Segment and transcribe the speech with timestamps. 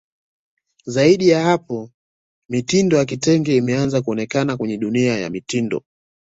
[0.85, 1.89] Zaidi ya hapo
[2.49, 5.83] mitindo ya vitenge imeanze kuonekana kwenye dunia ya mitindo